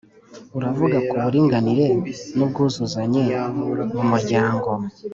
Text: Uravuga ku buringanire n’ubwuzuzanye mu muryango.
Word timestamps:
Uravuga 0.57 0.97
ku 1.07 1.15
buringanire 1.23 1.85
n’ubwuzuzanye 2.35 3.23
mu 3.95 4.03
muryango. 4.11 4.69